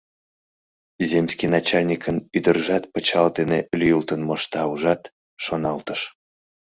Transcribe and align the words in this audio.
«Земский 1.09 1.49
начальникын 1.55 2.17
ӱдыржат 2.37 2.83
пычал 2.93 3.27
дене 3.37 3.59
лӱйылтын 3.79 4.21
мошта, 4.27 4.61
ужат»,— 4.73 5.01
шоналтыш... 5.43 6.01